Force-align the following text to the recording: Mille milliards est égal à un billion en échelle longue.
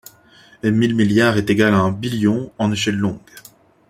Mille 0.63 0.95
milliards 0.95 1.37
est 1.37 1.51
égal 1.51 1.75
à 1.75 1.79
un 1.79 1.91
billion 1.91 2.51
en 2.57 2.71
échelle 2.71 2.95
longue. 2.97 3.19